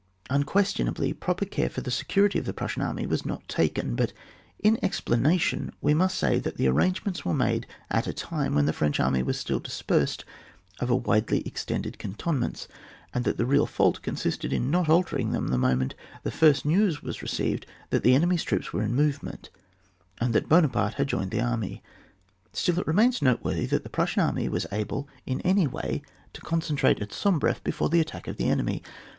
Unquestionably, 0.31 1.13
proper 1.13 1.45
care 1.45 1.69
for 1.69 1.81
the 1.81 1.91
security 1.91 2.39
of 2.39 2.45
the 2.45 2.53
Prussian 2.55 2.81
army 2.81 3.05
was 3.05 3.23
not 3.23 3.47
taken; 3.47 3.93
but 3.95 4.13
in 4.57 4.83
explanation 4.83 5.71
we 5.79 5.93
must 5.93 6.17
say 6.17 6.39
that 6.39 6.57
the 6.57 6.65
arrangements 6.65 7.23
were 7.23 7.35
made 7.35 7.67
at 7.91 8.07
a 8.07 8.11
time 8.13 8.55
when 8.55 8.65
the 8.65 8.73
French 8.73 8.99
army 8.99 9.21
was 9.21 9.39
still 9.39 9.59
dispersed 9.59 10.25
over 10.81 10.95
widely 10.95 11.41
extended 11.41 11.99
canton 11.99 12.39
ments, 12.39 12.67
and 13.13 13.25
that 13.25 13.37
the 13.37 13.45
real 13.45 13.67
fault 13.67 14.01
consisted 14.01 14.51
in 14.51 14.71
not 14.71 14.89
altering 14.89 15.33
them 15.33 15.49
the 15.49 15.55
moment 15.59 15.93
the 16.23 16.31
first 16.31 16.65
news 16.65 17.03
was 17.03 17.21
received 17.21 17.67
that 17.91 18.01
the 18.01 18.15
enemy's 18.15 18.41
troops 18.43 18.73
were 18.73 18.81
in 18.81 18.95
movement, 18.95 19.51
and 20.19 20.33
that 20.33 20.49
Buo 20.49 20.61
naparte 20.67 20.95
had 20.95 21.09
joined 21.09 21.29
the 21.29 21.41
army. 21.41 21.83
Still 22.53 22.79
it 22.79 22.87
remains 22.87 23.21
noteworthy 23.21 23.67
that 23.67 23.83
the 23.83 23.87
Prussian 23.89 24.23
army 24.23 24.49
was 24.49 24.65
able 24.71 25.07
in 25.27 25.41
any 25.41 25.67
way 25.67 26.01
tp 26.33 26.41
concentrate 26.41 26.99
at 27.03 27.13
Sombreff 27.13 27.63
before 27.63 27.89
the 27.89 28.01
attack 28.01 28.27
of 28.27 28.37
the 28.37 28.49
enemy. 28.49 28.81